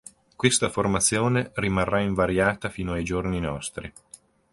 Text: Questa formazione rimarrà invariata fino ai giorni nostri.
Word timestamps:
Questa 0.35 0.67
formazione 0.69 1.51
rimarrà 1.53 1.99
invariata 1.99 2.69
fino 2.69 2.93
ai 2.93 3.03
giorni 3.03 3.39
nostri. 3.39 3.93